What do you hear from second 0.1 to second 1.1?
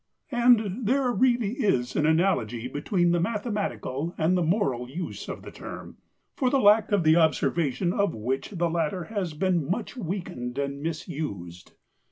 And